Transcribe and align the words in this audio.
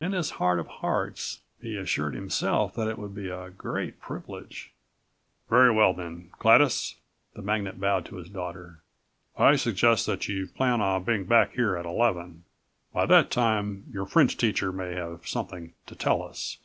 In 0.00 0.12
his 0.12 0.30
heart 0.40 0.58
of 0.58 0.68
hearts 0.68 1.42
he 1.60 1.76
assured 1.76 2.14
himself 2.14 2.72
that 2.76 2.88
it 2.88 2.96
would 2.98 3.14
be 3.14 3.28
a 3.28 3.50
great 3.50 4.00
privilege. 4.00 4.72
"Very 5.50 5.70
well 5.70 5.92
then, 5.92 6.30
Gladys," 6.38 6.94
the 7.34 7.42
magnate 7.42 7.78
bowed 7.78 8.06
to 8.06 8.16
his 8.16 8.30
daughter, 8.30 8.80
"I 9.36 9.56
suggest 9.56 10.06
that 10.06 10.28
you 10.28 10.46
plan 10.46 10.80
on 10.80 11.04
being 11.04 11.26
back 11.26 11.52
here 11.52 11.76
at 11.76 11.84
eleven. 11.84 12.44
By 12.94 13.04
that 13.04 13.30
time 13.30 13.84
your 13.92 14.06
French 14.06 14.38
teacher 14.38 14.72
may 14.72 14.94
have 14.94 15.28
something 15.28 15.74
to 15.88 15.94
tell 15.94 16.22
us." 16.22 16.56